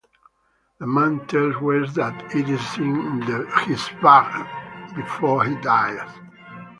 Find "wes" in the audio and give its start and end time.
1.61-1.93